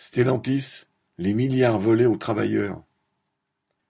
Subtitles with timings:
[0.00, 0.84] Stellantis,
[1.18, 2.84] les milliards volés aux travailleurs.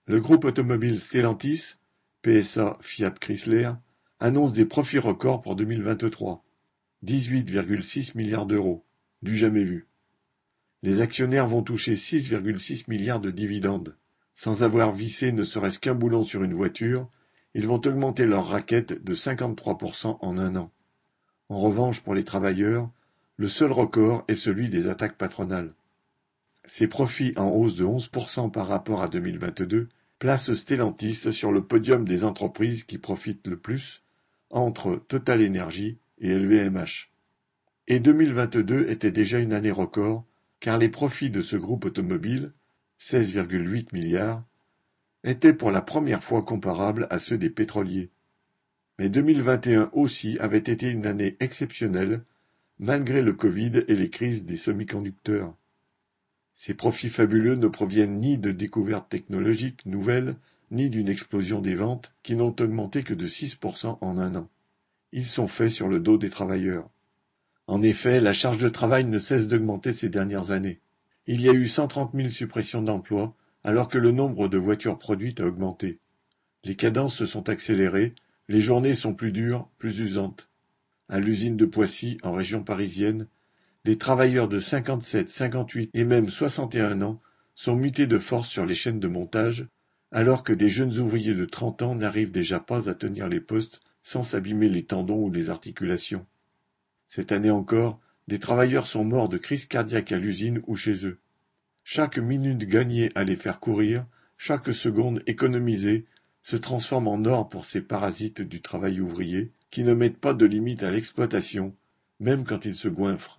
[0.07, 1.75] Le groupe automobile Stellantis,
[2.23, 3.73] PSA Fiat Chrysler,
[4.19, 6.43] annonce des profits records pour 2023.
[7.05, 8.83] 18,6 milliards d'euros.
[9.21, 9.87] Du jamais vu.
[10.81, 13.95] Les actionnaires vont toucher 6,6 milliards de dividendes.
[14.33, 17.07] Sans avoir vissé ne serait-ce qu'un boulon sur une voiture,
[17.53, 20.71] ils vont augmenter leur raquette de 53% en un an.
[21.49, 22.89] En revanche, pour les travailleurs,
[23.37, 25.75] le seul record est celui des attaques patronales.
[26.69, 29.89] Ses profits en hausse de 11% par rapport à 2022
[30.19, 34.03] placent Stellantis sur le podium des entreprises qui profitent le plus,
[34.51, 37.09] entre Total Energy et LVMH.
[37.87, 40.25] Et 2022 était déjà une année record,
[40.59, 42.53] car les profits de ce groupe automobile,
[42.99, 44.43] 16,8 milliards,
[45.23, 48.11] étaient pour la première fois comparables à ceux des pétroliers.
[48.99, 52.21] Mais 2021 aussi avait été une année exceptionnelle,
[52.77, 55.55] malgré le Covid et les crises des semi-conducteurs.
[56.53, 60.35] Ces profits fabuleux ne proviennent ni de découvertes technologiques nouvelles,
[60.71, 64.49] ni d'une explosion des ventes, qui n'ont augmenté que de 6% en un an.
[65.11, 66.89] Ils sont faits sur le dos des travailleurs.
[67.67, 70.79] En effet, la charge de travail ne cesse d'augmenter ces dernières années.
[71.27, 75.39] Il y a eu 130 000 suppressions d'emplois, alors que le nombre de voitures produites
[75.39, 75.99] a augmenté.
[76.63, 78.15] Les cadences se sont accélérées,
[78.47, 80.49] les journées sont plus dures, plus usantes.
[81.07, 83.27] À l'usine de Poissy, en région parisienne,
[83.85, 87.21] des travailleurs de cinquante-sept, cinquante-huit et même soixante et un ans
[87.55, 89.67] sont mutés de force sur les chaînes de montage,
[90.11, 93.81] alors que des jeunes ouvriers de trente ans n'arrivent déjà pas à tenir les postes
[94.03, 96.25] sans s'abîmer les tendons ou les articulations.
[97.07, 101.19] Cette année encore, des travailleurs sont morts de crise cardiaque à l'usine ou chez eux.
[101.83, 104.05] Chaque minute gagnée à les faire courir,
[104.37, 106.05] chaque seconde économisée,
[106.43, 110.45] se transforme en or pour ces parasites du travail ouvrier, qui ne mettent pas de
[110.45, 111.75] limite à l'exploitation,
[112.19, 113.38] même quand ils se goinfrent.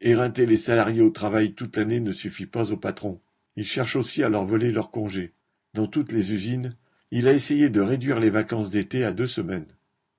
[0.00, 3.20] Éreinter les salariés au travail toute l'année ne suffit pas au patron.
[3.56, 5.32] Il cherche aussi à leur voler leurs congés.
[5.74, 6.76] Dans toutes les usines,
[7.10, 9.66] il a essayé de réduire les vacances d'été à deux semaines.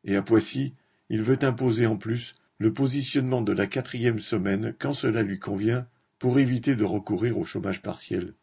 [0.03, 0.73] Et à Poissy,
[1.09, 5.87] il veut imposer en plus le positionnement de la quatrième semaine quand cela lui convient
[6.19, 8.33] pour éviter de recourir au chômage partiel.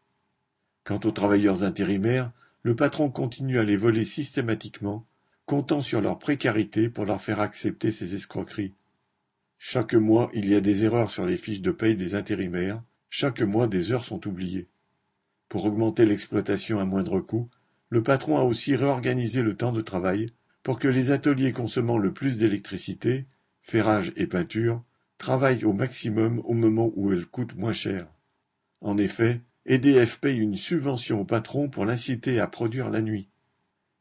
[0.84, 2.30] Quant aux travailleurs intérimaires,
[2.62, 5.06] le patron continue à les voler systématiquement,
[5.46, 8.74] comptant sur leur précarité pour leur faire accepter ces escroqueries.
[9.64, 13.40] Chaque mois, il y a des erreurs sur les fiches de paye des intérimaires, chaque
[13.40, 14.66] mois des heures sont oubliées.
[15.48, 17.48] Pour augmenter l'exploitation à moindre coût,
[17.88, 20.32] le patron a aussi réorganisé le temps de travail
[20.64, 23.26] pour que les ateliers consommant le plus d'électricité,
[23.60, 24.82] ferrage et peinture,
[25.16, 28.08] travaillent au maximum au moment où elles coûtent moins cher.
[28.80, 33.28] En effet, EDF paye une subvention au patron pour l'inciter à produire la nuit.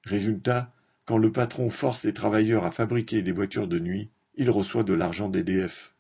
[0.06, 0.74] Résultat,
[1.06, 4.94] quand le patron force les travailleurs à fabriquer des voitures de nuit, il reçoit de
[4.94, 5.94] l'argent d'EDF.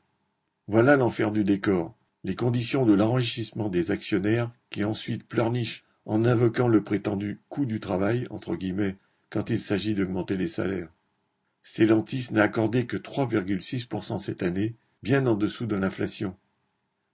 [0.67, 6.67] Voilà l'enfer du décor, les conditions de l'enrichissement des actionnaires qui ensuite pleurnichent en invoquant
[6.67, 8.97] le prétendu coût du travail, entre guillemets,
[9.29, 10.89] quand il s'agit d'augmenter les salaires.
[11.63, 16.35] Stellantis n'a accordé que 3,6% cette année, bien en dessous de l'inflation.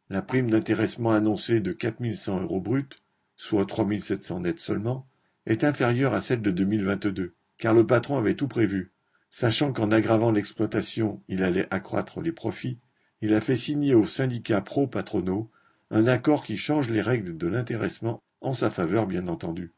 [0.09, 2.87] La prime d'intéressement annoncée de 4100 euros bruts,
[3.35, 5.07] soit 3700 nets seulement,
[5.45, 8.91] est inférieure à celle de 2022, car le patron avait tout prévu,
[9.29, 12.79] Sachant qu'en aggravant l'exploitation il allait accroître les profits,
[13.21, 15.49] il a fait signer aux syndicats pro-patronaux
[15.89, 19.73] un accord qui change les règles de l'intéressement en sa faveur bien entendu.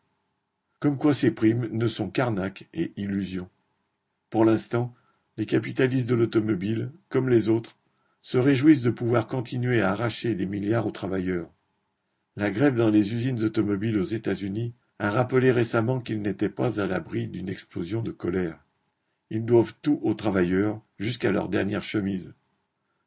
[0.79, 3.49] Comme quoi ces primes ne sont qu'arnaques et illusions.
[4.29, 4.93] Pour l'instant,
[5.37, 7.77] les capitalistes de l'automobile, comme les autres,
[8.21, 11.49] se réjouissent de pouvoir continuer à arracher des milliards aux travailleurs.
[12.35, 16.85] La grève dans les usines automobiles aux États-Unis a rappelé récemment qu'ils n'étaient pas à
[16.85, 18.59] l'abri d'une explosion de colère.
[19.29, 22.33] Ils doivent tout aux travailleurs, jusqu'à leur dernière chemise.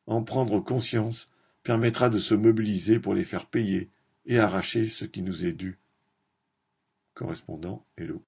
[0.06, 1.28] En prendre conscience
[1.62, 3.88] permettra de se mobiliser pour les faire payer
[4.26, 5.78] et arracher ce qui nous est dû.
[7.14, 8.20] Correspondant Hello.